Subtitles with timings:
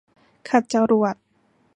[0.49, 1.15] ขัดจรวด